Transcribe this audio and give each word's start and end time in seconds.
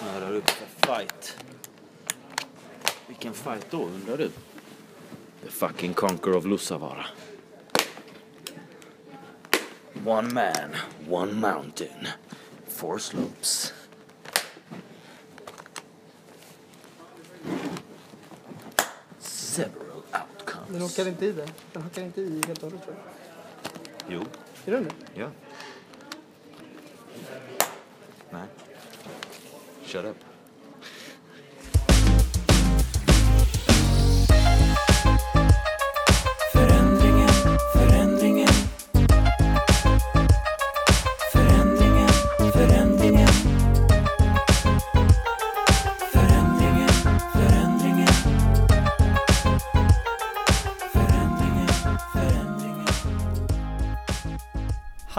snörar 0.00 0.34
upp 0.34 0.50
för 0.50 0.66
fight. 0.86 1.36
Vilken 3.08 3.34
fight 3.34 3.66
då 3.70 3.84
undrar 3.84 4.16
du? 4.16 4.30
The 5.44 5.50
fucking 5.50 5.94
conquer 5.94 6.36
of 6.36 6.44
Lussavara. 6.44 7.06
One 10.06 10.32
man, 10.34 10.76
one 11.08 11.32
mountain, 11.32 12.06
four 12.68 12.98
slopes. 12.98 13.72
Several 19.18 20.02
outcomes. 20.12 20.68
Den 20.68 20.80
hakar 20.82 21.08
inte 21.08 21.26
i 21.26 21.32
det. 21.32 21.48
Den 21.72 21.82
hakar 21.82 22.02
inte 22.02 22.20
i 22.20 22.42
helt 22.46 22.62
och 22.62 22.70
hållet 22.70 22.84
tror 22.84 22.96
jag. 22.96 24.12
Jo, 24.14 24.24
Är 24.66 24.72
den 24.72 24.84
det? 24.84 25.20
ja. 25.20 25.28
Shut 29.90 30.04
up. 30.04 30.29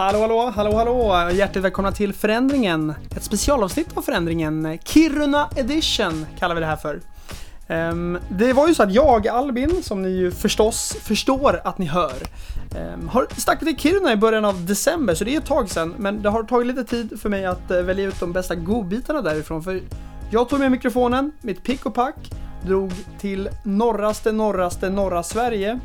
Hallå, 0.02 0.20
hallå, 0.20 0.52
hallå, 0.56 0.76
hallå! 0.76 1.30
Hjärtligt 1.30 1.64
välkomna 1.64 1.92
till 1.92 2.12
Förändringen. 2.12 2.94
Ett 3.16 3.22
specialavsnitt 3.22 3.96
av 3.96 4.02
Förändringen. 4.02 4.78
Kiruna 4.84 5.48
Edition 5.56 6.26
kallar 6.38 6.54
vi 6.54 6.60
det 6.60 6.66
här 6.66 6.76
för. 6.76 7.00
Ehm, 7.68 8.18
det 8.28 8.52
var 8.52 8.68
ju 8.68 8.74
så 8.74 8.82
att 8.82 8.94
jag, 8.94 9.28
Albin, 9.28 9.82
som 9.82 10.02
ni 10.02 10.08
ju 10.08 10.30
förstås 10.30 10.96
förstår 11.00 11.60
att 11.64 11.78
ni 11.78 11.86
hör, 11.86 12.12
um, 12.94 13.08
har 13.08 13.26
stack 13.36 13.58
till 13.58 13.78
Kiruna 13.78 14.12
i 14.12 14.16
början 14.16 14.44
av 14.44 14.66
december, 14.66 15.14
så 15.14 15.24
det 15.24 15.34
är 15.34 15.38
ett 15.38 15.46
tag 15.46 15.70
sedan. 15.70 15.94
Men 15.98 16.22
det 16.22 16.28
har 16.28 16.42
tagit 16.42 16.66
lite 16.66 16.84
tid 16.84 17.20
för 17.20 17.28
mig 17.28 17.46
att 17.46 17.70
eh, 17.70 17.82
välja 17.82 18.04
ut 18.04 18.20
de 18.20 18.32
bästa 18.32 18.54
godbitarna 18.54 19.22
därifrån. 19.22 19.62
För 19.62 19.80
jag 20.30 20.48
tog 20.48 20.58
med 20.58 20.70
mikrofonen, 20.70 21.32
mitt 21.40 21.62
pick 21.62 21.86
och 21.86 21.94
pack, 21.94 22.16
drog 22.66 22.92
till 23.20 23.48
norraste, 23.64 24.32
norraste, 24.32 24.90
norra 24.90 25.22
Sverige 25.22 25.80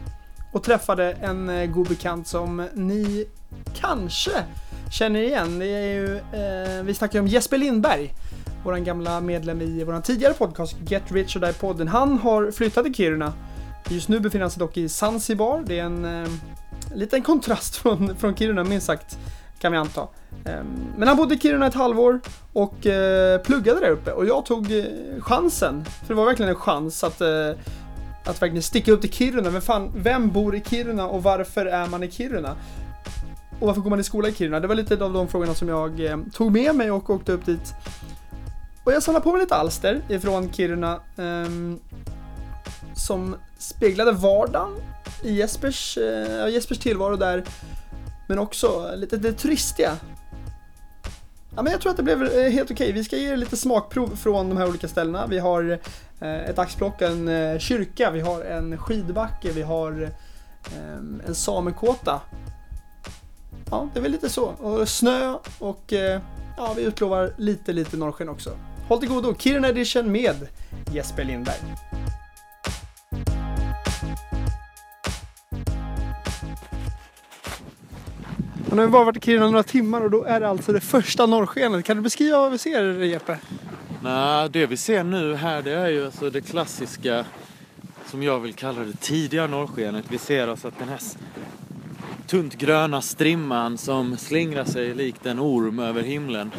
och 0.52 0.64
träffade 0.64 1.12
en 1.12 1.50
eh, 1.50 1.66
god 1.66 1.88
bekant 1.88 2.28
som 2.28 2.68
ni 2.74 3.28
kanske 3.76 4.32
känner 4.92 5.20
igen. 5.20 5.60
Det 5.60 5.66
är 5.66 5.94
ju, 5.94 6.18
eh, 6.18 6.84
vi 6.84 6.94
snackar 6.94 7.20
om 7.20 7.28
Jesper 7.28 7.58
Lindberg, 7.58 8.14
vår 8.64 8.76
gamla 8.76 9.22
medlem 9.22 9.62
i 9.62 9.84
vår 9.84 10.02
tidigare 10.02 10.34
podcast 10.34 10.76
Get 10.88 11.12
Rich 11.12 11.36
or 11.36 11.40
Die 11.40 11.54
podden. 11.54 11.88
Han 11.88 12.18
har 12.18 12.52
flyttat 12.52 12.84
till 12.84 12.94
Kiruna. 12.94 13.34
Just 13.90 14.10
nu 14.10 14.20
befinner 14.20 14.44
han 14.44 14.52
sig 14.52 14.60
dock 14.60 14.78
i 14.78 14.90
Zanzibar. 14.90 15.64
Det 15.66 15.80
är 15.80 15.84
en 15.84 16.06
eh, 16.24 16.30
liten 16.96 17.22
kontrast 17.22 17.76
från, 17.82 18.16
från 18.18 18.36
Kiruna 18.36 18.64
minst 18.64 18.88
sagt, 18.88 19.18
kan 19.60 19.72
vi 19.72 19.78
anta. 19.78 20.02
Eh, 20.46 20.60
Men 20.98 21.08
han 21.08 21.18
bodde 21.18 21.36
i 21.36 21.40
Kiruna 21.40 21.68
ett 21.68 21.74
halvår 21.74 22.20
och 22.54 22.86
eh, 22.86 23.42
pluggade 23.42 23.80
där 23.80 23.90
uppe 23.90 24.12
och 24.12 24.26
jag 24.26 24.46
tog 24.46 24.72
eh, 24.72 24.86
chansen, 25.20 25.86
för 25.86 26.08
det 26.08 26.14
var 26.14 26.26
verkligen 26.26 26.50
en 26.50 26.56
chans 26.56 27.04
att 27.04 27.22
eh, 27.22 27.28
att 28.28 28.42
verkligen 28.42 28.64
sticka 28.64 28.92
upp 28.92 29.02
till 29.02 29.14
Kiruna. 29.14 29.50
Men 29.50 29.62
fan, 29.62 29.92
vem 29.96 30.32
bor 30.32 30.56
i 30.56 30.64
Kiruna 30.70 31.08
och 31.08 31.24
varför 31.24 31.66
är 31.66 31.88
man 31.88 32.04
i 32.04 32.12
Kiruna? 32.12 32.56
Och 33.60 33.68
varför 33.68 33.82
går 33.82 33.90
man 33.90 34.00
i 34.00 34.04
skola 34.04 34.28
i 34.30 34.34
Kiruna? 34.34 34.60
Det 34.60 34.68
var 34.68 34.76
lite 34.76 35.04
av 35.04 35.14
de 35.14 35.28
frågorna 35.28 35.54
som 35.54 35.68
jag 35.68 36.06
eh, 36.06 36.18
tog 36.34 36.52
med 36.52 36.76
mig 36.76 36.92
och 36.92 37.10
åkte 37.10 37.32
upp 37.32 37.46
dit. 37.46 37.74
Och 38.84 38.94
jag 38.94 39.04
samlade 39.04 39.24
på 39.24 39.32
mig 39.32 39.42
lite 39.42 39.56
alster 39.56 40.02
ifrån 40.10 40.54
Kiruna 40.54 40.94
eh, 41.18 41.50
som 42.96 43.36
speglade 43.58 44.12
vardagen 44.12 44.74
i 45.24 45.34
Jespers, 45.34 45.98
eh, 45.98 46.50
Jespers 46.50 46.80
tillvaro 46.80 47.16
där. 47.16 47.44
Men 48.28 48.40
också 48.40 48.92
lite 48.96 49.18
det 49.18 49.34
turistiga. 49.34 49.92
Ja, 51.58 51.64
men 51.64 51.72
jag 51.72 51.82
tror 51.82 51.92
att 51.92 51.98
det 51.98 52.04
blev 52.04 52.24
eh, 52.24 52.52
helt 52.52 52.72
okej. 52.72 52.92
Vi 52.92 53.04
ska 53.04 53.18
ge 53.18 53.32
er 53.32 53.38
lite 53.38 53.58
smakprov 53.58 54.16
från 54.16 54.50
de 54.50 54.58
här 54.58 54.68
olika 54.70 54.88
ställena. 54.88 55.28
Vi 55.28 55.40
har 55.40 55.80
eh, 56.20 56.50
ett 56.50 56.60
axplock, 56.60 57.02
en 57.02 57.28
eh, 57.28 57.60
kyrka, 57.60 58.12
vi 58.12 58.22
har 58.22 58.42
en 58.42 58.78
skidbacke, 58.78 59.52
vi 59.52 59.62
har 59.62 60.12
ehm, 60.78 61.22
en 61.28 61.36
samekåta. 61.36 62.22
Ja, 63.72 63.90
det 63.94 64.00
är 64.00 64.04
väl 64.04 64.12
lite 64.12 64.30
så. 64.30 64.46
Och 64.46 64.90
snö 64.90 65.34
och 65.60 65.94
ja, 66.58 66.74
vi 66.76 66.84
utlovar 66.84 67.34
lite, 67.38 67.74
lite 67.74 67.98
norrsken 67.98 68.30
också. 68.30 68.58
Håll 68.88 69.00
till 69.00 69.10
godo, 69.10 69.36
Kiruna 69.36 69.68
Edition 69.68 70.12
med 70.12 70.48
Jesper 70.92 71.24
Lindberg. 71.24 71.87
Nu 78.78 78.82
har 78.84 78.88
vi 78.88 78.92
bara 78.92 79.04
varit 79.04 79.18
i 79.18 79.20
Kiruna 79.20 79.46
några 79.46 79.64
timmar 79.64 80.02
och 80.02 80.12
då 80.12 80.24
är 80.24 80.40
det 80.40 80.50
alltså 80.50 80.74
det 80.74 80.82
första 80.82 81.26
norrskenet. 81.26 81.86
Kan 81.86 81.98
du 81.98 82.04
beskriva 82.04 82.40
vad 82.40 82.52
vi 82.52 82.58
ser 82.58 83.04
Jeppe? 83.04 83.38
Nej, 84.04 84.50
det 84.50 84.66
vi 84.66 84.78
ser 84.78 85.04
nu 85.04 85.36
här 85.36 85.62
det 85.62 85.72
är 85.72 85.88
ju 85.88 86.06
alltså 86.06 86.30
det 86.30 86.42
klassiska 86.42 87.26
som 88.06 88.24
jag 88.24 88.40
vill 88.40 88.54
kalla 88.54 88.80
det 88.80 88.94
tidiga 88.94 89.48
norrskenet. 89.48 90.06
Vi 90.10 90.18
ser 90.18 90.48
alltså 90.48 90.68
att 90.68 90.80
den 90.80 90.90
här 90.90 91.00
tunt 92.28 92.58
gröna 92.58 93.02
strimman 93.02 93.78
som 93.78 94.18
slingrar 94.18 94.66
sig 94.66 94.94
likt 94.94 95.26
en 95.26 95.40
orm 95.40 95.80
över 95.80 96.04
himlen. 96.04 96.52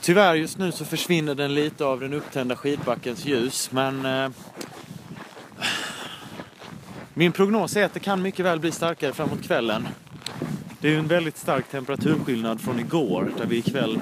Tyvärr 0.00 0.34
just 0.34 0.58
nu 0.58 0.72
så 0.72 0.84
försvinner 0.84 1.34
den 1.34 1.54
lite 1.54 1.84
av 1.84 2.00
den 2.00 2.12
upptända 2.12 2.56
skidbackens 2.56 3.24
ljus 3.24 3.72
men 3.72 4.06
eh, 4.06 4.30
min 7.14 7.32
prognos 7.32 7.76
är 7.76 7.84
att 7.84 7.94
det 7.94 8.00
kan 8.00 8.22
mycket 8.22 8.44
väl 8.44 8.60
bli 8.60 8.72
starkare 8.72 9.12
framåt 9.12 9.42
kvällen. 9.42 9.88
Det 10.80 10.88
är 10.88 10.92
ju 10.92 10.98
en 10.98 11.08
väldigt 11.08 11.36
stark 11.36 11.68
temperaturskillnad 11.68 12.60
från 12.60 12.80
igår 12.80 13.32
där 13.38 13.46
vi 13.46 13.56
ikväll 13.56 14.00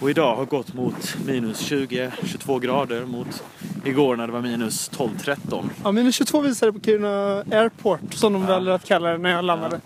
och 0.00 0.10
idag 0.10 0.36
har 0.36 0.44
gått 0.44 0.74
mot 0.74 1.16
minus 1.26 1.70
20-22 1.70 2.60
grader 2.60 3.04
mot 3.04 3.44
igår 3.84 4.16
när 4.16 4.26
det 4.26 4.32
var 4.32 4.40
minus 4.40 4.90
12-13. 4.90 5.64
Ja, 5.84 5.92
minus 5.92 6.14
22 6.14 6.40
visade 6.40 6.72
på 6.72 6.80
Kiruna 6.80 7.44
Airport 7.50 8.00
som 8.14 8.32
de 8.32 8.46
väljer 8.46 8.72
att 8.72 8.84
kalla 8.84 9.08
det 9.08 9.18
när 9.18 9.30
jag 9.30 9.44
landade. 9.44 9.80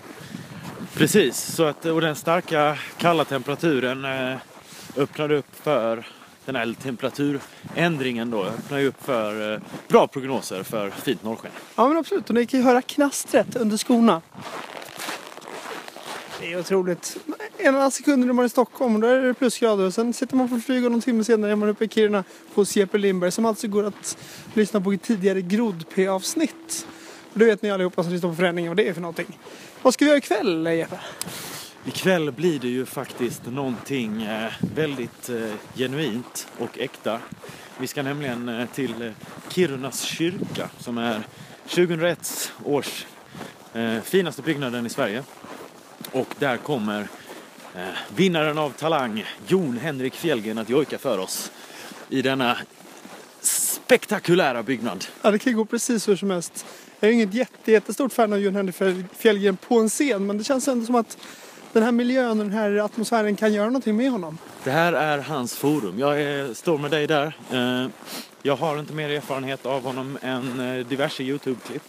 Precis, 0.94 1.36
så 1.36 1.64
att, 1.64 1.84
och 1.84 2.00
den 2.00 2.16
starka 2.16 2.78
kalla 2.98 3.24
temperaturen 3.24 4.04
eh, 4.04 4.38
öppnade 4.96 5.36
upp 5.36 5.56
för 5.62 6.06
den 6.44 6.56
här 6.56 6.74
temperaturändringen 6.82 8.30
då 8.30 8.44
öppnar 8.44 8.78
ju 8.78 8.86
upp 8.86 9.04
för 9.04 9.52
eh, 9.52 9.60
bra 9.88 10.06
prognoser 10.06 10.62
för 10.62 10.90
fint 10.90 11.24
norrsken. 11.24 11.50
Ja 11.76 11.88
men 11.88 11.96
absolut, 11.96 12.28
och 12.28 12.34
ni 12.34 12.46
kan 12.46 12.60
ju 12.60 12.66
höra 12.66 12.82
knastret 12.82 13.56
under 13.56 13.76
skorna. 13.76 14.20
Det 16.42 16.53
är 16.53 16.58
otroligt. 16.58 17.16
Ena 17.58 17.91
sekunden 17.91 18.28
är 18.28 18.32
man 18.32 18.44
i 18.44 18.48
Stockholm 18.48 18.94
och 18.94 19.00
då 19.00 19.06
är 19.06 19.22
det 19.22 19.34
plusgrader 19.34 19.86
och 19.86 19.94
sen 19.94 20.12
sitter 20.12 20.36
man 20.36 20.48
på 20.48 20.60
flyg 20.60 20.84
och 20.84 20.92
någon 20.92 21.00
timme 21.00 21.25
senare 21.25 21.53
är 21.53 21.56
man 21.56 21.69
uppe 21.69 21.84
i 21.84 21.88
Kiruna 21.88 22.25
hos 22.54 22.76
Jeppe 22.76 22.98
Lindberg 22.98 23.30
som 23.30 23.44
alltså 23.44 23.69
går 23.69 23.84
att 23.84 24.19
lyssna 24.54 24.81
på 24.81 24.94
i 24.94 24.98
tidigare 24.98 25.41
Grod-P-avsnitt. 25.41 26.86
Och 27.32 27.38
det 27.38 27.44
vet 27.44 27.62
ni 27.62 27.70
allihopa 27.70 28.02
som 28.02 28.12
lyssnar 28.12 28.31
på 28.31 28.36
förändringen 28.36 28.70
vad 28.70 28.76
det 28.76 28.88
är 28.88 28.94
för 28.94 29.00
någonting. 29.00 29.38
Vad 29.82 29.94
ska 29.94 30.04
vi 30.04 30.08
göra 30.08 30.19
ikväll 30.19 30.66
eh, 30.66 30.75
Jeppe? 30.75 31.00
Ikväll 31.84 32.32
blir 32.32 32.58
det 32.58 32.69
ju 32.69 32.86
faktiskt 32.86 33.47
någonting 33.47 34.22
eh, 34.22 34.52
väldigt 34.75 35.28
eh, 35.28 35.54
genuint 35.75 36.48
och 36.58 36.78
äkta. 36.78 37.20
Vi 37.78 37.86
ska 37.86 38.02
nämligen 38.02 38.69
till 38.75 39.12
Kirunas 39.48 40.00
kyrka 40.00 40.70
som 40.78 40.98
är 40.98 41.22
2001 41.64 42.52
års 42.64 43.06
finaste 44.02 44.42
byggnaden 44.42 44.86
i 44.86 44.88
Sverige. 44.88 45.22
Och 46.12 46.34
där 46.38 46.56
kommer 46.56 47.08
eh, 47.74 47.82
vinnaren 48.16 48.58
av 48.58 48.70
Talang, 48.70 49.24
Jon 49.46 49.78
Henrik 49.78 50.14
Fjällgren, 50.14 50.58
att 50.58 50.68
jojka 50.68 50.98
för 50.98 51.19
oss 51.19 51.50
i 52.08 52.22
denna 52.22 52.56
spektakulära 53.40 54.62
byggnad. 54.62 55.04
Ja, 55.22 55.31
det 55.31 55.38
kan 55.38 55.52
gå 55.56 55.64
precis 55.64 56.08
hur 56.08 56.16
som 56.16 56.31
helst. 56.31 56.66
Jag 57.00 57.08
är 57.10 57.14
inget 57.14 57.34
jätte, 57.34 57.72
jättestort 57.72 58.12
fan 58.12 58.32
av 58.32 58.38
Jon 58.38 58.56
Henrik 58.56 59.06
Fjällgren 59.16 59.56
på 59.56 59.78
en 59.78 59.88
scen 59.88 60.26
men 60.26 60.38
det 60.38 60.44
känns 60.44 60.69
ändå 60.69 60.87
som 60.87 60.94
att 60.94 61.19
den 61.72 61.82
här 61.82 61.93
miljön 61.93 62.31
och 62.40 62.46
den 62.46 62.52
här 62.54 62.78
atmosfären 62.78 63.37
kan 63.37 63.52
göra 63.52 63.66
någonting 63.66 63.96
med 63.96 64.10
honom. 64.10 64.38
Det 64.64 64.70
här 64.70 64.93
är 64.93 65.19
hans 65.19 65.56
forum. 65.56 65.99
Jag 65.99 66.22
är, 66.22 66.54
står 66.54 66.78
med 66.78 66.90
dig 66.90 67.06
där. 67.06 67.37
Eh, 67.52 67.87
Jag 68.43 68.56
har 68.56 68.78
inte 68.78 68.93
mer 68.93 69.10
erfarenhet 69.10 69.66
av 69.66 69.82
honom 69.82 70.19
än 70.22 70.60
eh, 70.60 70.87
diverse 70.87 71.22
Youtube-klipp. 71.22 71.82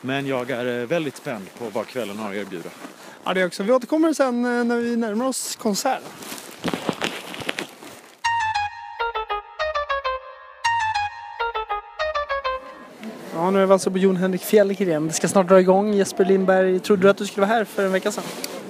Men 0.00 0.26
jag 0.26 0.50
är 0.50 0.80
eh, 0.80 0.86
väldigt 0.86 1.16
spänd 1.16 1.46
på 1.58 1.68
vad 1.68 1.86
kvällen 1.86 2.18
har 2.18 2.30
att 2.30 2.36
erbjuda. 2.36 2.70
Ja, 3.24 3.34
det 3.34 3.44
också. 3.44 3.62
Vi 3.62 3.72
återkommer 3.72 4.12
sen 4.12 4.44
eh, 4.44 4.64
när 4.64 4.76
vi 4.76 4.96
närmar 4.96 5.26
oss 5.26 5.56
konserten. 5.56 6.02
Ja, 13.34 13.50
nu 13.50 13.62
är 13.62 13.66
vi 13.66 13.72
alltså 13.72 13.90
på 13.90 13.98
Jon 13.98 14.16
Henrik 14.16 14.42
Fjällgren. 14.42 15.06
Det 15.06 15.12
ska 15.12 15.28
snart 15.28 15.48
dra 15.48 15.60
igång. 15.60 15.94
Jesper 15.94 16.24
Lindberg, 16.24 16.80
trodde 16.80 17.02
du 17.02 17.10
att 17.10 17.16
du 17.16 17.26
skulle 17.26 17.46
vara 17.46 17.56
här 17.56 17.64
för 17.64 17.84
en 17.84 17.92
vecka 17.92 18.12
sedan? 18.12 18.24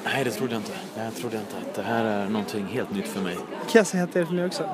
Nej, 0.05 0.25
det 0.25 0.31
trodde 0.31 0.53
jag 0.53 0.61
inte. 0.61 0.73
Det 0.95 1.01
här 1.01 1.11
trodde 1.11 1.37
jag 1.37 1.43
inte. 1.43 1.71
Att 1.71 1.75
det 1.75 1.83
här 1.83 2.05
är 2.05 2.29
någonting 2.29 2.67
helt 2.67 2.91
nytt 2.91 3.09
för 3.09 3.21
mig. 3.21 3.35
Kan 3.35 3.79
jag 3.79 3.87
säga 3.87 4.05
att 4.05 4.13
det 4.13 4.21
är 4.21 4.25
för 4.25 4.35
mig 4.35 4.47
också? 4.47 4.69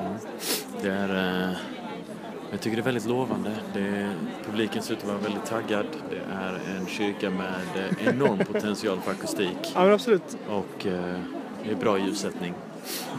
Det 0.81 0.89
är... 0.89 1.43
Eh, 1.49 1.76
jag 2.51 2.61
tycker 2.61 2.77
det 2.77 2.81
är 2.81 2.85
väldigt 2.85 3.05
lovande. 3.07 3.49
Det 3.73 4.09
publiken 4.45 4.81
ser 4.83 4.93
ut 4.93 4.99
att 4.99 5.07
vara 5.07 5.17
väldigt 5.17 5.45
taggad. 5.45 5.85
Det 6.09 6.33
är 6.33 6.59
en 6.77 6.87
kyrka 6.87 7.29
med 7.29 7.89
eh, 7.99 8.07
enorm 8.07 8.37
potential 8.37 8.99
för 9.01 9.11
akustik. 9.11 9.57
Ja, 9.75 9.91
absolut. 9.93 10.37
Och 10.49 10.85
eh, 10.87 11.19
det 11.63 11.71
är 11.71 11.75
bra 11.75 11.99
ljussättning. 11.99 12.53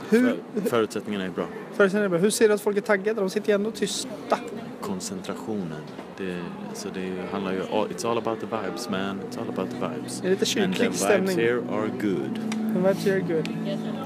Hur, 0.08 0.36
För, 0.54 0.70
förutsättningarna 0.70 1.24
är 1.24 1.30
bra. 1.30 1.46
förutsättningen 1.76 2.04
är 2.04 2.08
bra. 2.08 2.18
Hur 2.18 2.30
ser 2.30 2.48
du 2.48 2.54
att 2.54 2.60
folk 2.60 2.76
är 2.76 2.80
taggade? 2.80 3.20
De 3.20 3.30
sitter 3.30 3.48
ju 3.48 3.54
ändå 3.54 3.70
tysta. 3.70 4.38
Koncentrationen. 4.80 5.80
Det, 6.16 6.36
så 6.74 6.88
det 6.94 7.12
handlar 7.32 7.52
ju... 7.52 7.60
It's 7.60 8.10
all 8.10 8.18
about 8.18 8.40
the 8.40 8.46
vibes 8.46 8.88
man. 8.90 9.20
It's 9.30 9.40
all 9.40 9.48
about 9.48 9.70
the 9.70 9.76
vibes. 9.88 10.20
Det 10.20 10.26
är 10.28 10.30
lite 10.30 10.30
And 10.30 10.38
the 10.40 10.46
kyrklig 10.46 10.84
vibes 10.84 11.00
stämning. 11.00 11.38
here 11.38 11.58
are 11.72 11.88
good. 12.00 12.34
The 12.74 12.80
vibes 12.80 13.04
here 13.04 13.14
are 13.16 13.20
good. 13.34 13.48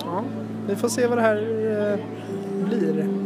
Ja, 0.01 0.25
vi 0.69 0.77
får 0.77 0.89
se 0.89 1.07
vad 1.07 1.19
det 1.19 1.23
här 1.23 1.37
eh, 1.37 1.99
blir. 2.69 3.22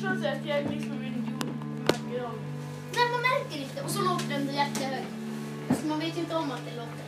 Morsan 0.00 0.20
säger 0.20 0.36
att 0.36 0.46
jag 0.46 0.58
är 0.58 0.68
liksom 0.68 0.92
en 0.92 1.26
jordgran. 1.30 2.40
Nej, 2.94 3.10
man 3.12 3.20
märker 3.20 3.62
inte. 3.62 3.82
Och 3.82 3.90
så 3.90 4.02
låter 4.02 4.28
den 4.28 4.54
jättehögt. 4.54 5.08
Så 5.80 5.86
man 5.86 6.00
vet 6.00 6.16
ju 6.16 6.20
inte 6.20 6.34
om 6.36 6.52
att 6.52 6.60
det 6.64 6.76
låter. 6.76 7.04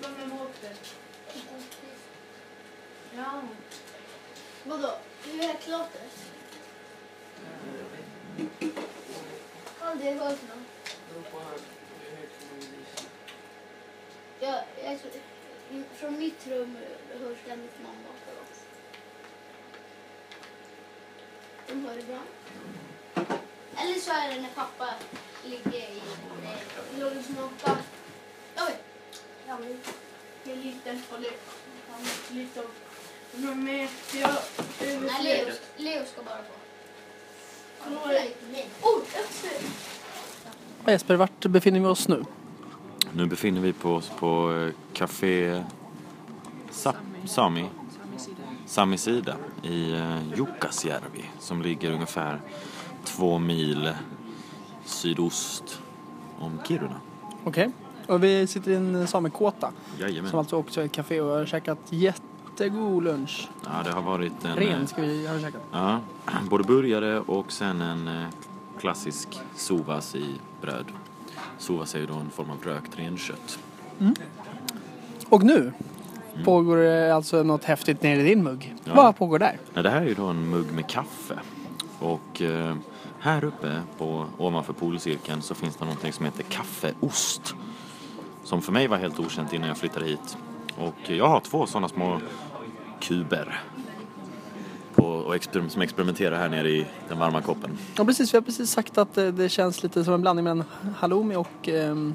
Vem 0.00 0.14
är 0.22 0.26
Mårten? 0.26 0.74
Ja. 3.16 3.42
Vadå? 4.64 4.94
Hur 5.24 5.42
högt 5.48 5.68
låter 5.68 6.00
det? 6.00 6.10
Aldrig 9.80 10.12
hört 10.16 10.38
någon. 10.48 10.64
Jag, 14.40 14.62
jag, 14.84 15.00
tror- 15.00 15.39
från 15.94 16.18
mitt 16.18 16.46
rum 16.46 16.76
hörs 17.20 17.38
ständigt 17.44 17.82
någon 17.82 17.96
bakom 18.02 18.42
oss. 18.42 18.60
De 21.68 21.84
hör 21.84 21.96
det 21.96 22.02
bra. 22.02 22.22
Eller 23.76 23.94
så 23.94 24.10
är 24.10 24.34
det 24.34 24.40
när 24.40 24.48
pappa 24.54 24.94
ligger 25.44 25.78
i... 25.78 26.02
Eh, 26.44 27.00
låg 27.00 27.16
och 27.18 27.24
smakar. 27.24 27.76
Oj! 28.56 28.74
Ja, 29.46 29.58
men 29.58 29.80
jag 30.44 30.52
är 30.52 30.62
liten 30.62 31.02
och 31.12 31.20
det 31.20 31.30
han 31.92 32.00
är 32.30 32.34
lite 32.34 32.60
av 32.60 32.66
de 33.32 33.64
med. 33.64 33.88
Jag 34.12 34.36
Nej, 34.80 35.22
Leo. 35.22 35.54
Leo 35.76 36.04
ska 36.06 36.22
bara 36.22 36.42
få. 36.42 36.52
Oh, 38.82 38.98
öppet! 38.98 39.64
Jesper, 40.86 41.16
vart 41.16 41.46
befinner 41.46 41.80
vi 41.80 41.86
oss 41.86 42.08
nu? 42.08 42.24
Nu 43.14 43.26
befinner 43.26 43.60
vi 43.60 43.72
på 43.72 43.94
oss 43.94 44.10
på 44.18 44.52
eh, 44.52 44.74
Café 44.92 45.64
Sa- 46.70 46.94
Sami. 47.26 47.64
Sami 48.66 48.98
Sida 48.98 49.36
i 49.62 49.92
eh, 49.92 50.28
Jukkasjärvi 50.36 51.24
som 51.38 51.62
ligger 51.62 51.92
ungefär 51.92 52.40
två 53.04 53.38
mil 53.38 53.90
sydost 54.84 55.80
om 56.38 56.58
Kiruna. 56.64 57.00
Okej. 57.44 57.70
Och 58.06 58.24
vi 58.24 58.46
sitter 58.46 58.70
i 58.70 58.74
en 58.74 59.06
samekåta. 59.06 59.72
Jajamän. 59.98 60.30
Som 60.30 60.38
alltså 60.38 60.56
också 60.56 60.80
är 60.80 60.84
ett 60.84 60.92
café 60.92 61.20
och 61.20 61.38
har 61.38 61.46
käkat 61.46 61.78
jättegod 61.90 63.04
lunch. 63.04 63.48
Ja, 63.64 63.70
det 63.84 63.90
har 63.90 64.02
varit 64.02 64.44
en... 64.44 64.56
Ren 64.56 64.80
eh, 64.80 64.86
ska 64.86 65.02
vi 65.02 65.26
ha 65.26 65.38
käkat. 65.40 65.62
Ja, 65.72 66.00
både 66.50 66.64
burgare 66.64 67.20
och 67.20 67.52
sen 67.52 67.80
en 67.80 68.08
eh, 68.08 68.26
klassisk 68.80 69.40
sovas 69.56 70.14
i 70.14 70.34
bröd. 70.60 70.86
Sovas 71.58 71.94
är 71.94 71.98
ju 71.98 72.06
då 72.06 72.14
en 72.14 72.30
form 72.30 72.50
av 72.50 72.56
rökt 72.64 72.98
renkött. 72.98 73.58
Och 75.28 75.42
nu 75.42 75.72
pågår 76.44 76.76
det 76.76 77.14
alltså 77.14 77.42
något 77.42 77.64
häftigt 77.64 78.02
nere 78.02 78.20
i 78.20 78.24
din 78.24 78.42
mugg. 78.42 78.74
Ja. 78.84 78.94
Vad 78.94 79.16
pågår 79.16 79.38
där? 79.38 79.58
Ja, 79.74 79.82
det 79.82 79.90
här 79.90 80.00
är 80.00 80.06
ju 80.06 80.14
då 80.14 80.26
en 80.26 80.50
mugg 80.50 80.72
med 80.72 80.88
kaffe. 80.88 81.38
Och 81.98 82.42
eh, 82.42 82.74
här 83.20 83.44
uppe 83.44 83.82
på, 83.98 84.26
ovanför 84.38 84.72
polcirkeln 84.72 85.42
så 85.42 85.54
finns 85.54 85.76
det 85.76 85.84
någonting 85.84 86.12
som 86.12 86.24
heter 86.24 86.42
kaffeost. 86.42 87.54
Som 88.44 88.62
för 88.62 88.72
mig 88.72 88.88
var 88.88 88.96
helt 88.96 89.20
okänt 89.20 89.52
innan 89.52 89.68
jag 89.68 89.78
flyttade 89.78 90.06
hit. 90.06 90.36
Och 90.78 91.10
jag 91.10 91.28
har 91.28 91.40
två 91.40 91.66
sådana 91.66 91.88
små 91.88 92.20
kuber. 93.00 93.60
Och 95.30 95.36
exper- 95.36 95.68
som 95.68 95.82
experimenterar 95.82 96.36
här 96.38 96.48
nere 96.48 96.68
i 96.70 96.86
den 97.08 97.18
varma 97.18 97.40
koppen. 97.40 97.78
Ja 97.96 98.04
precis, 98.04 98.34
vi 98.34 98.36
har 98.38 98.42
precis 98.42 98.70
sagt 98.70 98.98
att 98.98 99.18
eh, 99.18 99.26
det 99.26 99.48
känns 99.48 99.82
lite 99.82 100.04
som 100.04 100.14
en 100.14 100.20
blandning 100.20 100.44
mellan 100.44 100.64
halloumi 100.96 101.36
och, 101.36 101.68
ehm, 101.68 102.14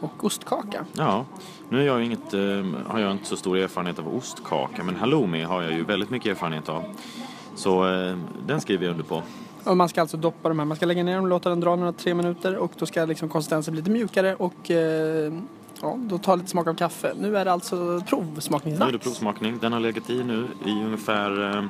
och 0.00 0.24
ostkaka. 0.24 0.84
Ja, 0.92 1.24
nu 1.68 1.84
jag 1.84 2.04
inget, 2.04 2.34
eh, 2.34 2.40
har 2.86 2.98
jag 2.98 3.12
inte 3.12 3.24
så 3.26 3.36
stor 3.36 3.58
erfarenhet 3.58 3.98
av 3.98 4.16
ostkaka 4.16 4.84
men 4.84 4.96
halloumi 4.96 5.42
har 5.42 5.62
jag 5.62 5.72
ju 5.72 5.84
väldigt 5.84 6.10
mycket 6.10 6.30
erfarenhet 6.30 6.68
av. 6.68 6.84
Så 7.54 7.88
eh, 7.94 8.18
den 8.46 8.60
skriver 8.60 8.84
jag 8.84 8.90
under 8.90 9.04
på. 9.04 9.22
Och 9.64 9.76
man 9.76 9.88
ska 9.88 10.00
alltså 10.00 10.16
doppa 10.16 10.48
de 10.48 10.58
här, 10.58 10.66
man 10.66 10.76
ska 10.76 10.86
lägga 10.86 11.02
ner 11.02 11.16
dem, 11.16 11.26
låta 11.28 11.48
den 11.48 11.60
dra 11.60 11.76
några 11.76 11.92
tre 11.92 12.14
minuter 12.14 12.56
och 12.56 12.72
då 12.78 12.86
ska 12.86 13.04
liksom 13.04 13.28
konsistensen 13.28 13.72
bli 13.72 13.80
lite 13.80 13.90
mjukare 13.90 14.34
och 14.34 14.70
eh, 14.70 15.32
ja, 15.82 15.96
då 15.98 16.18
tar 16.18 16.36
lite 16.36 16.48
smak 16.48 16.66
av 16.66 16.74
kaffe. 16.74 17.12
Nu 17.20 17.36
är 17.36 17.44
det 17.44 17.52
alltså 17.52 17.76
Nu 17.76 17.82
är 17.94 17.98
det 17.98 18.04
provsmakningsdags. 18.04 19.02
provsmakning. 19.02 19.58
Den 19.60 19.72
har 19.72 19.80
legat 19.80 20.10
i 20.10 20.24
nu 20.24 20.46
i 20.66 20.70
ungefär 20.70 21.56
eh, 21.56 21.64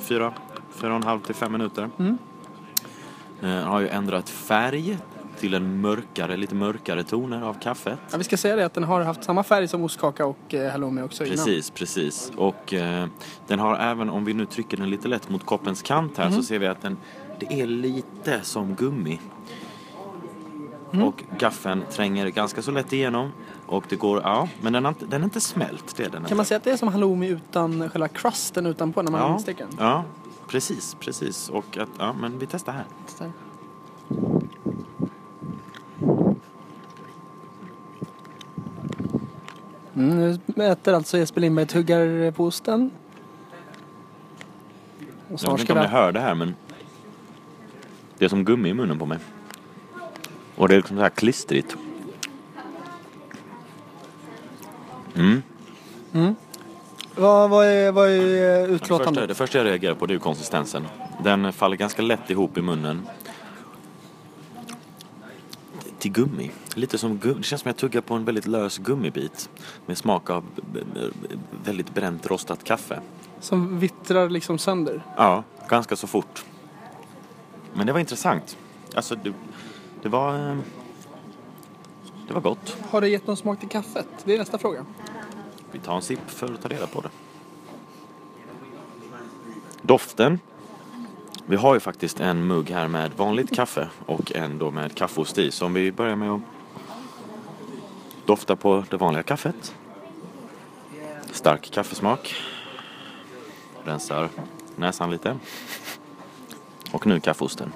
fyra, 0.00 0.32
fyra 0.70 0.90
och 0.90 0.96
en 0.96 1.02
halv 1.02 1.20
till 1.20 1.34
fem 1.34 1.52
minuter. 1.52 1.90
Mm. 1.98 2.18
Eh, 3.42 3.50
har 3.50 3.80
ju 3.80 3.88
ändrat 3.88 4.30
färg 4.30 4.98
till 5.38 5.54
en 5.54 5.80
mörkare, 5.80 6.36
lite 6.36 6.54
mörkare 6.54 7.02
toner 7.02 7.42
av 7.42 7.54
kaffet. 7.54 7.98
Ja, 8.10 8.18
vi 8.18 8.24
ska 8.24 8.36
säga 8.36 8.56
det 8.56 8.66
att 8.66 8.74
den 8.74 8.84
har 8.84 9.00
haft 9.00 9.24
samma 9.24 9.42
färg 9.42 9.68
som 9.68 9.82
ostkaka 9.82 10.26
och 10.26 10.54
eh, 10.54 10.72
halloumi 10.72 11.02
också 11.02 11.24
innan. 11.24 11.36
Precis, 11.36 11.70
precis. 11.70 12.32
Och 12.36 12.74
eh, 12.74 13.06
den 13.46 13.58
har 13.58 13.76
även, 13.76 14.10
om 14.10 14.24
vi 14.24 14.34
nu 14.34 14.46
trycker 14.46 14.76
den 14.76 14.90
lite 14.90 15.08
lätt 15.08 15.28
mot 15.28 15.46
koppens 15.46 15.82
kant 15.82 16.18
här 16.18 16.30
så 16.30 16.42
ser 16.42 16.58
vi 16.58 16.66
att 16.66 16.82
den, 16.82 16.96
det 17.40 17.60
är 17.60 17.66
lite 17.66 18.40
som 18.42 18.74
gummi. 18.74 19.20
Och 21.02 21.24
gaffeln 21.38 21.84
tränger 21.90 22.28
ganska 22.28 22.62
så 22.62 22.70
lätt 22.70 22.92
igenom. 22.92 23.30
Och 23.66 23.84
det 23.88 23.96
går, 23.96 24.20
ja, 24.22 24.48
men 24.60 24.72
den, 24.72 24.84
har 24.84 24.92
inte, 24.92 25.06
den 25.06 25.20
är 25.20 25.24
inte 25.24 25.40
smält, 25.40 25.96
det 25.96 26.02
är 26.02 26.10
den 26.10 26.18
inte. 26.18 26.28
Kan 26.28 26.36
man 26.36 26.46
säga 26.46 26.56
att 26.58 26.64
det 26.64 26.70
är 26.70 26.76
som 26.76 26.88
halloumi 26.88 27.28
utan 27.28 27.90
själva 27.90 28.08
crusten 28.08 28.66
utanpå 28.66 29.02
när 29.02 29.10
man 29.10 29.20
ja, 29.20 29.38
steker 29.38 29.66
den? 29.66 29.76
Ja, 29.78 30.04
precis, 30.48 30.96
precis. 31.00 31.48
Och 31.48 31.78
att, 31.78 31.88
ja, 31.98 32.12
men 32.12 32.38
vi 32.38 32.46
testar 32.46 32.72
här. 32.72 32.84
Här. 33.20 33.32
Mm, 39.96 40.38
nu 40.46 40.64
äter 40.64 40.94
alltså 40.94 41.18
Jesper 41.18 41.40
Lindberg 41.40 41.66
tuggar 41.66 42.30
på 42.30 42.44
osten. 42.44 42.90
Och 45.00 45.32
Jag 45.32 45.40
snart 45.40 45.52
vet 45.52 45.60
inte 45.60 45.72
om 45.72 45.78
ni 45.78 45.86
hör 45.86 46.12
det 46.12 46.20
här 46.20 46.34
men 46.34 46.54
det 48.18 48.24
är 48.24 48.28
som 48.28 48.44
gummi 48.44 48.68
i 48.68 48.74
munnen 48.74 48.98
på 48.98 49.06
mig. 49.06 49.18
Och 50.56 50.68
det 50.68 50.74
är 50.74 50.76
liksom 50.76 50.96
så 50.96 51.02
här 51.02 51.10
klistrigt. 51.10 51.76
Mm. 55.14 55.42
Vad, 57.16 57.50
vad 57.50 57.66
är, 57.66 57.92
vad 57.92 58.10
är 58.10 58.18
Det 58.18 58.68
första, 58.68 58.74
utlåtandet? 58.74 59.28
det 59.28 59.34
första 59.34 59.58
jag 59.58 59.64
reagerar 59.64 59.94
på 59.94 60.06
det 60.06 60.14
är 60.14 60.18
konsistensen. 60.18 60.86
Den 61.24 61.52
faller 61.52 61.76
ganska 61.76 62.02
lätt 62.02 62.30
ihop 62.30 62.58
i 62.58 62.62
munnen. 62.62 63.06
Till 65.98 66.12
gummi. 66.12 66.50
Lite 66.74 66.98
som 66.98 67.18
gummi. 67.18 67.34
Det 67.38 67.42
känns 67.42 67.62
som 67.62 67.68
jag 67.68 67.76
tuggar 67.76 68.00
på 68.00 68.14
en 68.14 68.24
väldigt 68.24 68.46
lös 68.46 68.78
gummibit. 68.78 69.48
Med 69.86 69.98
smak 69.98 70.30
av 70.30 70.44
väldigt 71.64 71.94
bränt 71.94 72.26
rostat 72.26 72.64
kaffe. 72.64 73.00
Som 73.40 73.78
vittrar 73.78 74.30
liksom 74.30 74.58
sönder. 74.58 75.02
Ja, 75.16 75.44
ganska 75.68 75.96
så 75.96 76.06
fort. 76.06 76.44
Men 77.74 77.86
det 77.86 77.92
var 77.92 78.00
intressant. 78.00 78.56
Alltså, 78.94 79.14
det, 79.14 79.32
det 80.02 80.08
var... 80.08 80.58
Det 82.28 82.34
var 82.34 82.40
gott. 82.40 82.76
Har 82.90 83.00
det 83.00 83.08
gett 83.08 83.26
någon 83.26 83.36
smak 83.36 83.60
till 83.60 83.68
kaffet? 83.68 84.06
Det 84.24 84.34
är 84.34 84.38
nästa 84.38 84.58
fråga. 84.58 84.86
Vi 85.72 85.78
tar 85.78 85.96
en 85.96 86.02
sipp 86.02 86.30
för 86.30 86.54
att 86.54 86.62
ta 86.62 86.68
reda 86.68 86.86
på 86.86 87.00
det. 87.00 87.10
Doften. 89.82 90.40
Vi 91.46 91.56
har 91.56 91.74
ju 91.74 91.80
faktiskt 91.80 92.20
en 92.20 92.46
mugg 92.46 92.70
här 92.70 92.88
med 92.88 93.12
vanligt 93.16 93.56
kaffe 93.56 93.88
och 94.06 94.32
en 94.32 94.58
då 94.58 94.70
med 94.70 94.94
kaffeost 94.94 95.38
i. 95.38 95.50
Så 95.50 95.66
om 95.66 95.74
vi 95.74 95.92
börjar 95.92 96.16
med 96.16 96.30
att 96.30 96.40
dofta 98.26 98.56
på 98.56 98.84
det 98.90 98.96
vanliga 98.96 99.22
kaffet. 99.22 99.74
Stark 101.30 101.70
kaffesmak. 101.70 102.34
Rensar 103.84 104.28
näsan 104.76 105.10
lite. 105.10 105.38
Och 106.92 107.06
nu 107.06 107.20
kaffeosten. 107.20 107.72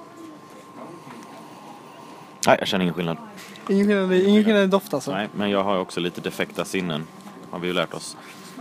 Nej, 2.46 2.56
jag 2.58 2.68
känner 2.68 2.82
ingen 2.82 2.94
skillnad. 2.94 3.27
Ingen 3.68 3.86
skillnad, 3.86 4.12
ingen 4.12 4.44
skillnad 4.44 4.62
i 4.64 4.66
doft 4.66 4.94
alltså? 4.94 5.10
Nej, 5.12 5.28
men 5.36 5.50
jag 5.50 5.64
har 5.64 5.78
också 5.78 6.00
lite 6.00 6.20
defekta 6.20 6.64
sinnen. 6.64 7.04
Har 7.50 7.58
vi 7.58 7.66
ju 7.66 7.72
lärt 7.72 7.94
oss. 7.94 8.16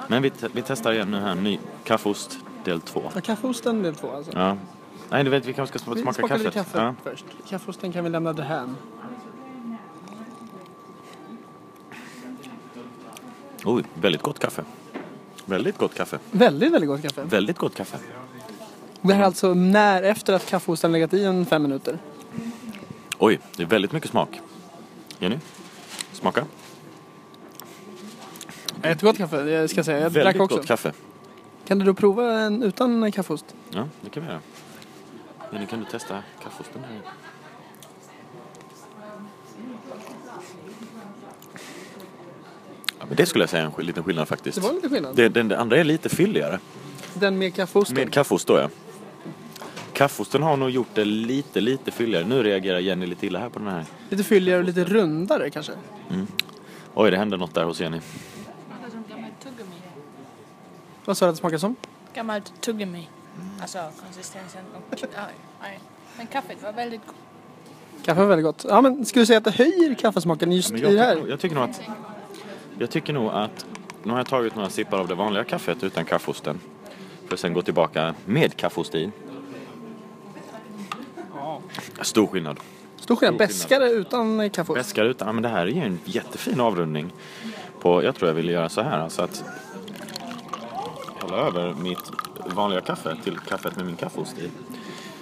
Men 0.08 0.22
vi, 0.22 0.30
te- 0.30 0.48
vi 0.54 0.62
testar 0.62 0.92
igen 0.94 1.12
nu 1.12 1.20
här. 1.20 1.36
Ny 1.36 1.60
kaffeost 1.84 2.38
del 2.64 2.82
två. 2.82 3.02
Ja, 3.16 3.22
kaffeosten 3.22 3.84
del 3.84 3.96
två 3.96 4.12
alltså. 4.12 4.32
Ja. 4.36 4.58
Nej, 5.10 5.24
du 5.24 5.30
vet 5.30 5.46
vi 5.46 5.54
kanske 5.54 5.80
ska 5.80 5.92
Vi 5.94 6.02
smaka 6.02 6.22
kaffet. 6.22 6.38
lite 6.40 6.52
kaffe 6.52 6.78
Ja. 6.78 6.96
först. 7.04 7.26
Kaffeosten 7.50 7.92
kan 7.92 8.04
vi 8.04 8.10
lämna 8.10 8.34
därhän. 8.34 8.76
Oj, 13.66 13.84
väldigt 13.94 14.22
gott 14.22 14.40
kaffe. 14.40 14.64
Väldigt 15.46 15.78
gott 15.78 15.94
kaffe. 15.96 16.20
Väldigt, 16.32 16.72
väldigt 16.74 16.90
gott 16.90 17.02
kaffe. 17.02 17.24
Väldigt 17.24 17.58
gott 17.58 17.76
kaffe. 17.76 17.98
Det 19.02 19.14
här 19.14 19.22
är 19.22 19.26
alltså 19.26 19.54
när 19.54 20.04
efter 20.04 20.34
att 20.34 20.46
kaffeosten 20.50 20.92
legat 20.92 21.14
i 21.14 21.24
en 21.24 21.46
fem 21.46 21.62
minuter. 21.64 21.98
Oj, 23.18 23.40
det 23.56 23.64
är 23.64 23.68
väldigt 23.68 23.92
mycket 23.92 24.10
smak. 24.10 24.40
Jenny, 25.20 25.38
smaka. 26.14 26.46
Jättegott 28.84 29.18
kaffe, 29.18 29.42
det 29.44 29.68
ska 29.68 29.78
jag 29.78 29.86
säga. 29.86 30.00
Jag 30.00 30.12
drack 30.12 30.26
väldigt 30.26 30.42
också. 30.42 30.58
gott 30.58 30.66
kaffe. 30.68 30.94
Kan 31.68 31.80
du 31.80 31.86
då 31.86 31.94
prova 31.94 32.40
en 32.42 32.64
utan 32.64 33.12
kaffeost? 33.12 33.46
Ja, 33.70 33.88
det 34.02 34.10
kan 34.10 34.24
vi 34.24 34.30
göra. 34.30 34.40
Jenny, 35.52 35.66
kan 35.66 35.80
du 35.80 35.86
testa 35.86 36.24
kaffeosten 36.44 36.84
här? 36.84 37.02
Ja, 43.00 43.06
men 43.08 43.16
det 43.18 43.26
skulle 43.26 43.42
jag 43.44 43.50
säga 43.50 43.62
är 43.64 43.66
en 43.66 43.72
sk- 43.72 43.82
liten 43.82 44.04
skillnad 44.04 44.28
faktiskt. 44.28 44.56
Det 44.56 44.62
var 44.68 44.74
lite 44.74 44.90
skillnad. 44.90 45.16
Det, 45.16 45.30
den, 45.30 45.48
det 45.48 45.58
andra 45.60 45.78
är 45.78 45.84
lite 45.84 46.10
fylligare. 46.10 46.60
Den 47.14 47.38
med 47.38 47.56
kaffeosten. 47.56 47.96
Med 47.96 48.14
kaffeost 48.14 48.48
då 48.48 48.58
ja. 48.58 48.70
Kaffeosten 49.98 50.44
har 50.44 50.58
nog 50.58 50.70
gjort 50.70 50.88
det 50.94 51.06
lite, 51.06 51.62
lite 51.62 51.92
fylligare. 51.92 52.26
Nu 52.26 52.44
reagerar 52.44 52.80
Jenny 52.80 53.06
lite 53.06 53.26
illa 53.26 53.40
här 53.40 53.50
på 53.50 53.60
den 53.60 53.68
här. 53.68 53.86
Lite 54.10 54.24
fylligare 54.24 54.60
och 54.60 54.66
lite 54.66 54.84
rundare 54.84 55.50
kanske. 55.50 55.72
Oj, 56.94 57.12
det 57.12 57.18
hände 57.18 57.38
något 57.38 57.54
där 57.54 57.64
hos 57.64 57.82
Jenny. 57.82 58.00
Vad 61.06 61.18
sa 61.18 61.26
du 61.26 61.30
att 61.30 61.36
det 61.36 61.40
smakade 61.40 61.60
som? 61.60 61.76
Gammalt 62.14 62.62
tuggummi. 62.62 63.10
Alltså 63.62 63.80
konsistensen 64.04 64.62
och... 64.76 64.98
Ja, 65.02 65.08
nej. 65.62 65.80
Men 66.18 66.28
kaffet 66.28 66.64
var 66.64 66.74
väldigt 66.74 67.02
gott. 67.06 67.16
Kaffe 68.06 68.22
var 68.22 68.28
väldigt 68.28 68.46
gott. 68.46 68.66
Ja 68.70 68.82
men 68.82 69.06
skulle 69.06 69.22
du 69.22 69.26
säga 69.26 69.38
att 69.38 69.44
det 69.44 69.52
höjer 69.52 69.94
kaffesmaken 69.94 70.52
just 70.52 70.72
Men 70.72 70.80
i 70.80 70.84
jag, 70.84 70.94
det 70.94 71.00
här? 71.00 71.16
tycker, 71.16 71.22
nog- 71.22 71.32
jag 71.32 71.40
tycker 71.40 71.56
nog 71.56 71.64
att... 71.64 71.82
Jag 72.80 72.90
tycker 72.90 73.14
nog 73.14 73.30
att... 73.32 73.66
Nu 74.04 74.12
har 74.12 74.20
jag 74.20 74.28
tagit 74.28 74.56
några 74.56 74.70
sippar 74.70 74.98
av 75.00 75.08
det 75.08 75.16
vanliga 75.16 75.44
kaffet 75.44 75.84
utan 75.84 76.06
kaffeosten. 76.06 76.60
För 77.28 77.34
att 77.34 77.40
sen 77.40 77.54
gå 77.54 77.62
tillbaka 77.62 78.16
med 78.26 78.56
kaffeost 78.58 78.96
i. 78.96 79.12
Stor 82.02 82.28
skillnad. 82.28 82.60
Stor 82.96 83.16
skillnad. 83.16 83.38
Beskare 83.38 83.90
utan 83.90 84.50
kaffeost. 84.50 84.80
Bäskar 84.80 85.06
utan, 85.06 85.28
ja, 85.28 85.34
men 85.34 85.44
det 85.44 85.50
här 85.50 85.62
är 85.62 85.72
ju 85.72 85.82
en 85.82 86.00
jättefin 86.06 86.60
avrundning. 86.60 87.14
På, 87.80 88.04
jag 88.04 88.16
tror 88.16 88.30
jag 88.30 88.36
vill 88.36 88.50
göra 88.50 88.70
så 88.70 88.82
här 88.82 89.00
alltså 89.00 89.22
att 89.22 89.44
hälla 91.22 91.38
över 91.38 91.74
mitt 91.74 92.12
vanliga 92.56 92.82
kaffe 92.82 93.18
till 93.24 93.40
kaffet 93.40 93.76
med 93.76 93.86
min 93.86 93.96
kaffeost 93.96 94.40
i. 94.40 94.50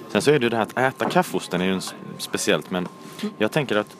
Sen 0.09 0.21
så 0.21 0.31
är 0.31 0.39
det 0.39 0.43
ju 0.43 0.49
det 0.49 0.57
här 0.57 0.63
att 0.63 0.77
äta 0.77 1.09
kaffeosten 1.09 1.61
är 1.61 1.65
ju 1.65 1.81
speciellt 2.17 2.71
men 2.71 2.87
jag 3.37 3.51
tänker 3.51 3.75
att 3.75 3.95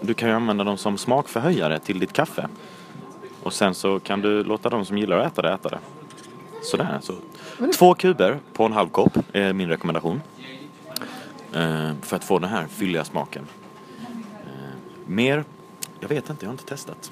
du 0.00 0.14
kan 0.14 0.28
ju 0.28 0.34
använda 0.34 0.64
dem 0.64 0.76
som 0.76 0.98
smakförhöjare 0.98 1.78
till 1.78 1.98
ditt 1.98 2.12
kaffe. 2.12 2.48
Och 3.42 3.52
sen 3.52 3.74
så 3.74 4.00
kan 4.00 4.20
du 4.20 4.44
låta 4.44 4.68
de 4.68 4.84
som 4.84 4.98
gillar 4.98 5.18
att 5.18 5.32
äta 5.32 5.42
det 5.42 5.52
äta 5.52 5.68
det. 5.68 5.78
Sådär. 6.62 6.98
Så. 7.02 7.14
Två 7.78 7.94
kuber 7.94 8.38
på 8.52 8.64
en 8.64 8.72
halv 8.72 8.88
kopp 8.88 9.18
är 9.32 9.52
min 9.52 9.68
rekommendation. 9.68 10.20
Eh, 11.56 11.90
för 12.02 12.16
att 12.16 12.24
få 12.24 12.38
den 12.38 12.50
här 12.50 12.66
fylliga 12.66 13.04
smaken. 13.04 13.46
Eh, 14.44 14.78
mer? 15.06 15.44
Jag 16.00 16.08
vet 16.08 16.30
inte, 16.30 16.44
jag 16.44 16.48
har 16.50 16.54
inte 16.54 16.64
testat. 16.64 17.10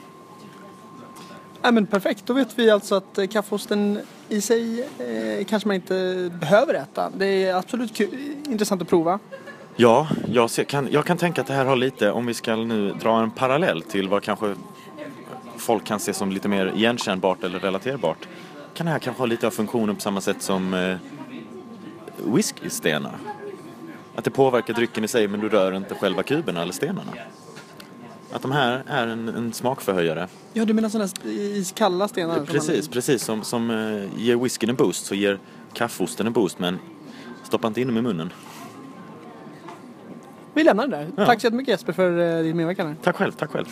Ja, 1.63 1.71
men 1.71 1.87
perfekt, 1.87 2.27
då 2.27 2.33
vet 2.33 2.59
vi 2.59 2.71
alltså 2.71 2.95
att 2.95 3.19
eh, 3.19 3.27
kaffeosten 3.27 4.01
i 4.29 4.41
sig 4.41 4.81
eh, 4.99 5.45
kanske 5.47 5.69
man 5.69 5.75
inte 5.75 6.31
behöver 6.41 6.75
äta. 6.75 7.11
Det 7.17 7.27
är 7.27 7.55
absolut 7.55 7.97
kul, 7.97 8.35
intressant 8.47 8.83
att 8.83 8.89
prova. 8.89 9.19
Ja, 9.77 10.09
jag, 10.29 10.51
kan, 10.67 10.89
jag 10.91 11.05
kan 11.05 11.17
tänka 11.17 11.41
att 11.41 11.47
det 11.47 11.55
här 11.55 11.65
har 11.65 11.77
lite, 11.77 12.11
om 12.11 12.27
vi 12.27 12.35
ska 12.35 12.57
nu 12.57 12.93
dra 12.93 13.23
en 13.23 13.31
parallell 13.31 13.83
till 13.83 14.09
vad 14.09 14.23
kanske 14.23 14.55
folk 15.57 15.85
kan 15.85 16.01
se 16.01 16.13
som 16.13 16.33
lite 16.33 16.49
mer 16.49 16.73
igenkännbart 16.77 17.45
eller 17.45 17.59
relaterbart. 17.59 18.29
Kan 18.75 18.87
det 18.87 18.93
här 18.93 18.99
kanske 18.99 19.21
ha 19.21 19.27
lite 19.27 19.47
av 19.47 19.51
funktionen 19.51 19.95
på 19.95 20.01
samma 20.01 20.21
sätt 20.21 20.43
som 20.43 20.75
eh, 20.75 20.97
whiskystenar? 22.25 23.19
Att 24.17 24.25
det 24.25 24.31
påverkar 24.31 24.75
drycken 24.75 25.05
i 25.05 25.09
sig 25.09 25.29
men 25.29 25.41
du 25.41 25.49
rör 25.49 25.77
inte 25.77 25.95
själva 25.95 26.23
kuberna 26.23 26.63
eller 26.63 26.73
stenarna. 26.73 27.13
Att 28.33 28.43
de 28.43 28.53
här 28.53 28.83
är 28.87 29.07
en, 29.07 29.29
en 29.29 29.53
smakförhöjare. 29.53 30.29
Ja, 30.53 30.65
du 30.65 30.75
menar 30.75 30.89
sådana 30.89 31.09
iskalla 31.27 32.09
stenar? 32.09 32.45
Precis, 32.45 32.87
man- 32.87 32.93
precis 32.93 33.23
som, 33.25 33.43
som 33.45 33.71
eh, 33.71 34.23
ger 34.23 34.37
whiskyn 34.37 34.71
en 34.71 34.77
boost 34.77 35.07
så 35.07 35.15
ger 35.15 35.39
kaffeosten 35.73 36.27
en 36.27 36.33
boost 36.33 36.59
men 36.59 36.79
stoppa 37.45 37.69
inte 37.69 37.81
in 37.81 37.87
dem 37.87 37.97
i 37.97 38.03
munnen. 38.03 38.33
Vi 40.55 40.65
lämnar 40.65 40.87
det 40.89 40.97
där. 40.97 41.09
Ja. 41.17 41.27
Tack 41.27 41.41
så 41.41 41.47
jättemycket 41.47 41.73
Jesper 41.73 41.93
för 41.93 42.37
eh, 42.39 42.43
din 42.43 42.57
medverkan. 42.57 42.97
Tack 43.03 43.17
själv, 43.17 43.33
tack 43.33 43.51
själv. 43.51 43.67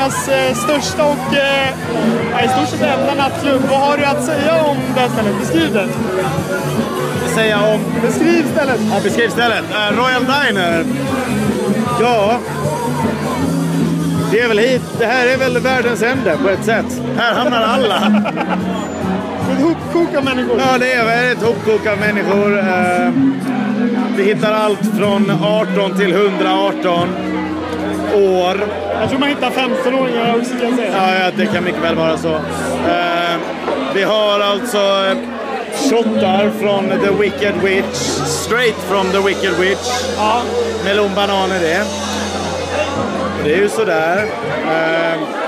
Kirunas 0.00 0.28
eh, 0.28 0.54
största 0.54 1.04
och 1.04 1.34
eh, 1.34 1.68
ja, 2.32 2.44
i 2.44 2.48
stort 2.48 2.68
sett 2.68 2.98
enda 2.98 3.14
nattklubb. 3.14 3.62
Vad 3.70 3.80
har 3.80 3.96
du 3.96 4.04
att 4.04 4.24
säga 4.24 4.62
om 4.64 4.76
det 4.94 5.00
här 5.00 5.08
stället? 5.08 5.38
Beskriv 5.40 5.72
det. 5.72 5.88
säga 7.34 7.58
om 7.60 7.80
Beskriv 8.02 8.52
stället. 8.52 8.80
ja, 8.92 9.00
beskriv 9.02 9.28
stället. 9.28 9.64
Eh, 9.70 9.96
Royal 9.96 10.22
Diner. 10.24 10.84
Ja. 12.00 12.38
Det 14.32 14.40
är 14.40 14.48
väl 14.48 14.58
hit. 14.58 14.82
Det 14.98 15.06
här 15.06 15.26
är 15.26 15.36
väl 15.36 15.58
världens 15.58 16.02
ände 16.02 16.36
på 16.42 16.48
ett 16.48 16.64
sätt. 16.64 17.02
Här 17.18 17.34
hamnar 17.34 17.62
alla. 17.62 17.96
Ett 19.52 19.62
hopkok 19.62 20.14
av 20.14 20.24
människor. 20.24 20.60
Ja, 20.60 20.78
det 20.78 20.92
är 20.92 21.32
ett 21.32 21.42
hopkok 21.42 21.86
av 21.86 21.98
människor. 21.98 22.64
Vi 24.16 24.24
hittar 24.24 24.52
allt 24.52 24.96
från 24.98 25.30
18 25.30 25.98
till 25.98 26.12
118 26.12 27.08
år. 28.14 28.60
Jag 29.00 29.08
tror 29.08 29.18
man 29.18 29.28
hittar 29.28 29.50
15-åringar 29.50 30.36
också 30.38 30.50
kan 30.50 30.68
jag 30.68 30.74
säga. 30.76 31.24
Ja, 31.24 31.30
det 31.36 31.46
kan 31.46 31.64
mycket 31.64 31.82
väl 31.82 31.94
vara 31.94 32.18
så. 32.18 32.34
Eh, 32.34 33.36
vi 33.94 34.02
har 34.02 34.40
alltså 34.40 34.78
eh, 34.78 35.16
shottar 35.90 36.50
från 36.60 36.88
The 36.88 37.22
Wicked 37.22 37.54
Witch. 37.62 37.96
Straight 38.26 38.76
from 38.88 39.10
The 39.10 39.18
Wicked 39.18 39.54
Witch. 39.60 39.88
Ja. 40.16 40.42
Melon 40.84 41.14
banan 41.14 41.50
är 41.50 41.60
det. 41.60 41.84
Det 43.44 43.52
är 43.52 43.56
ju 43.58 43.68
sådär. 43.68 44.24
Eh, 44.66 45.39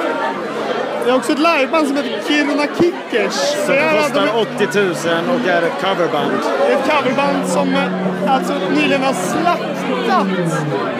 Det 1.04 1.10
är 1.10 1.14
också 1.16 1.32
ett 1.32 1.38
liveband 1.38 1.86
som 1.88 1.96
heter 1.96 2.20
Kiruna 2.28 2.66
Kickers. 2.78 3.32
som 3.34 3.74
alltså- 3.74 4.20
kostar 4.20 4.40
80 4.40 4.78
000 4.78 4.90
och 5.34 5.48
är 5.48 5.62
ett 5.62 5.78
coverband. 5.84 6.32
Ett 6.70 6.84
coverband 6.90 7.48
som 7.48 7.74
eh, 7.74 8.32
alltså 8.34 8.52
nyligen 8.74 9.02
har 9.02 9.12
slaktat 9.12 10.26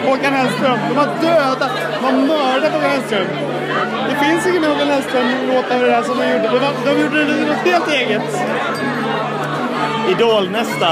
Håkan 0.05 0.33
Hellström. 0.33 0.77
De 0.89 0.97
har 0.97 1.07
dödat, 1.21 1.71
de 1.99 2.05
har 2.05 2.11
mördat 2.11 2.71
Håkan 2.73 2.89
Hellström. 2.89 3.27
Det 4.09 4.25
finns 4.25 4.47
ingen 4.47 4.63
Håkan 4.63 4.87
Hellström-låt 4.87 5.71
över 5.71 5.85
det 5.87 5.93
här 5.95 6.03
som 6.03 6.17
de 6.17 6.25
gjorde. 6.31 6.43
De, 6.47 6.59
var- 6.59 6.95
de 6.95 7.01
gjorde 7.01 7.23
det 7.25 7.45
något 7.45 7.65
helt 7.65 7.91
eget. 7.91 8.21
Idol 10.09 10.49
nästa. 10.49 10.87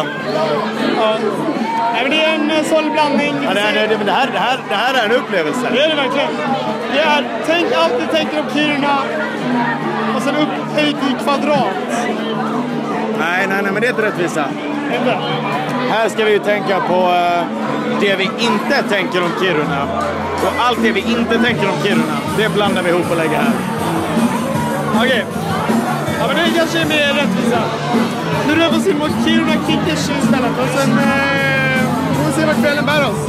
Ja. 0.98 1.18
Nej, 1.94 2.02
men 2.02 2.12
det 2.12 2.24
är 2.26 2.36
en 2.36 2.52
eh, 2.52 2.64
sorglig 2.64 2.94
blandning. 2.94 3.34
Ja, 3.44 3.54
det, 3.54 3.60
här, 3.60 3.74
det, 3.74 3.98
det, 4.06 4.12
här, 4.12 4.28
det, 4.34 4.40
här, 4.40 4.60
det 4.70 4.76
här 4.76 4.94
är 4.94 5.06
en 5.06 5.12
upplevelse. 5.12 5.68
Det 5.74 5.80
är 5.80 5.90
det 5.90 5.96
verkligen. 5.96 6.30
Det 6.94 7.00
är, 7.00 7.24
tänk 7.46 7.66
allt 7.76 7.94
du 8.00 8.18
tänker 8.18 8.40
om 8.40 8.46
Kiruna 8.54 8.98
och 10.16 10.22
sen 10.22 10.36
upphöjt 10.36 10.96
i 10.96 11.24
kvadrat. 11.24 11.68
Nej, 13.20 13.48
nej, 13.48 13.60
nej, 13.64 13.72
men 13.72 13.82
det 13.82 13.88
är 13.88 13.90
inte 13.90 14.02
rättvisa. 14.02 14.46
Inte? 15.00 15.18
Här 15.90 16.10
ska 16.10 16.26
vi 16.26 16.32
ju 16.32 16.40
tänka 16.40 16.80
på 16.80 16.94
eh, 16.94 17.44
det 18.00 18.16
vi 18.16 18.24
inte 18.24 18.84
tänker 18.90 19.24
om 19.24 19.32
Kiruna. 19.42 19.84
Och 20.44 20.54
allt 20.60 20.84
det 20.84 20.92
vi 20.92 21.00
inte 21.00 21.38
tänker 21.38 21.70
om 21.70 21.76
Kiruna, 21.84 22.18
det 22.38 22.50
blandar 22.50 22.84
vi 22.84 22.90
ihop 22.90 23.12
och 23.12 23.18
lägger 23.18 23.38
här. 23.38 23.52
Okej. 24.96 25.26
Ja, 26.20 26.28
men 26.28 26.36
det 26.36 26.58
kanske 26.58 26.80
är 26.80 26.86
mer 26.86 27.14
rättvisa. 27.14 27.62
Nu 28.48 28.56
rör 28.56 28.70
vi 28.72 28.78
oss 28.78 28.88
in 28.88 28.98
mot 28.98 29.12
Kiruna 29.26 29.54
Kickers 29.68 30.10
istället 30.24 30.60
och 30.60 30.80
sen 30.80 31.00
eh, 31.00 31.51
får 32.32 32.42
se 32.42 32.48
vart 32.48 32.62
kvällen 32.62 32.86
bär 32.86 33.10
oss. 33.10 33.28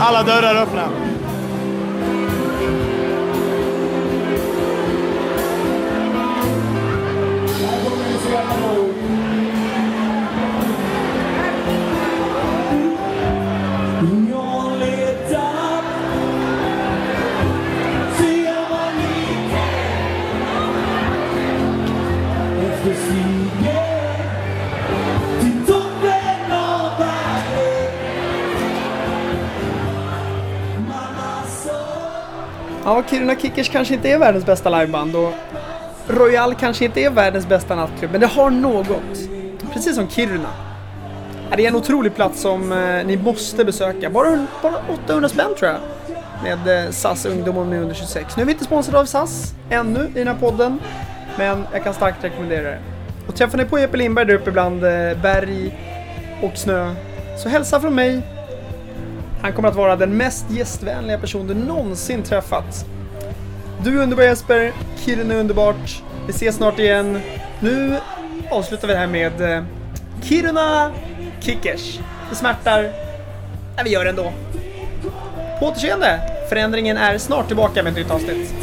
Alla 0.00 0.22
dörrar 0.22 0.62
öppna. 0.62 1.09
Ja, 32.84 33.02
Kiruna 33.10 33.34
Kickers 33.36 33.68
kanske 33.68 33.94
inte 33.94 34.10
är 34.10 34.18
världens 34.18 34.46
bästa 34.46 34.70
liveband 34.80 35.16
och 35.16 35.32
Royal 36.08 36.54
kanske 36.54 36.84
inte 36.84 37.00
är 37.00 37.10
världens 37.10 37.48
bästa 37.48 37.74
nattklubb, 37.74 38.10
men 38.10 38.20
det 38.20 38.26
har 38.26 38.50
något. 38.50 39.18
Precis 39.72 39.94
som 39.96 40.08
Kiruna. 40.08 40.48
Det 41.56 41.64
är 41.64 41.68
en 41.68 41.76
otrolig 41.76 42.14
plats 42.14 42.40
som 42.40 42.72
eh, 42.72 43.06
ni 43.06 43.16
måste 43.16 43.64
besöka. 43.64 44.10
Bara, 44.10 44.46
bara 44.62 44.74
800 45.04 45.28
spänn 45.28 45.54
tror 45.58 45.70
jag. 45.70 45.80
Med 46.42 46.84
eh, 46.86 46.90
SAS 46.90 47.26
Ungdom 47.26 47.56
och 47.56 47.66
nu 47.66 47.82
under 47.82 47.94
26. 47.94 48.36
Nu 48.36 48.42
är 48.42 48.46
vi 48.46 48.52
inte 48.52 48.64
sponsrade 48.64 48.98
av 49.00 49.04
SAS 49.04 49.54
ännu 49.70 50.10
i 50.14 50.18
den 50.18 50.28
här 50.28 50.34
podden. 50.40 50.80
Men 51.38 51.64
jag 51.72 51.84
kan 51.84 51.94
starkt 51.94 52.24
rekommendera 52.24 52.62
det. 52.62 52.78
Och 53.28 53.36
träffar 53.36 53.58
ni 53.58 53.64
på 53.64 53.78
Jeppe 53.78 53.96
Lindberg 53.96 54.26
där 54.26 54.34
uppe 54.34 54.50
bland 54.50 54.84
eh, 54.84 55.22
berg 55.22 55.78
och 56.42 56.56
snö. 56.58 56.94
Så 57.42 57.48
hälsa 57.48 57.80
från 57.80 57.94
mig. 57.94 58.22
Han 59.42 59.52
kommer 59.52 59.68
att 59.68 59.76
vara 59.76 59.96
den 59.96 60.16
mest 60.16 60.50
gästvänliga 60.50 61.18
person 61.18 61.46
du 61.46 61.54
någonsin 61.54 62.22
träffat. 62.22 62.86
Du 63.84 63.98
är 63.98 64.02
underbar 64.02 64.22
Jesper, 64.24 64.72
Kiruna 65.04 65.34
är 65.34 65.38
underbart. 65.38 66.02
Vi 66.26 66.30
ses 66.30 66.56
snart 66.56 66.78
igen. 66.78 67.20
Nu 67.60 67.96
avslutar 68.50 68.88
vi 68.88 68.94
det 68.94 69.00
här 69.00 69.06
med 69.06 69.40
eh, 69.40 69.64
Kiruna 70.22 70.92
Kickers. 71.40 71.98
Det 72.30 72.36
smärtar. 72.36 72.92
men 73.76 73.84
vi 73.84 73.90
gör 73.90 74.04
det 74.04 74.10
ändå. 74.10 74.32
På 75.60 75.66
återseende! 75.66 76.20
Förändringen 76.48 76.96
är 76.96 77.18
snart 77.18 77.46
tillbaka 77.46 77.82
med 77.82 77.90
ett 77.90 77.96
nytt 77.98 78.10
avsnitt. 78.10 78.54